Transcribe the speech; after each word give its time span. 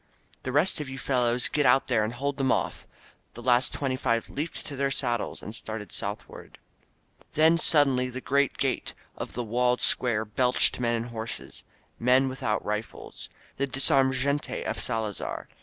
The 0.41 0.51
rest 0.51 0.81
of 0.81 0.89
you 0.89 0.97
fellows 0.97 1.47
get 1.47 1.63
out 1.63 1.85
there 1.85 2.03
and 2.03 2.13
hold 2.13 2.37
them 2.37 2.51
off!" 2.51 2.87
The 3.35 3.43
last 3.43 3.71
twenty 3.71 3.95
five 3.95 4.31
leaped 4.31 4.65
to 4.65 4.75
their 4.75 4.89
saddles 4.89 5.43
and 5.43 5.53
started 5.53 5.91
southward. 5.91 6.57
Then 7.35 7.59
suddenly 7.59 8.09
the 8.09 8.19
great 8.19 8.57
gate 8.57 8.95
of 9.15 9.33
the 9.33 9.43
walled 9.43 9.79
square 9.79 10.25
belched 10.25 10.79
men 10.79 10.95
and 10.95 11.05
horses— 11.11 11.63
^men 12.01 12.29
without 12.29 12.65
rifles. 12.65 13.29
The 13.57 13.67
dis 13.67 13.91
armed 13.91 14.15
gente 14.15 14.63
of 14.65 14.79
Salazar! 14.79 15.47